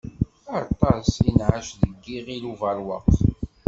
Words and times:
Aṭas 0.61 1.09
i 1.27 1.29
nɛac 1.37 1.67
di 1.79 1.89
Yiɣil 2.05 2.43
Ubeṛwaq. 2.51 3.09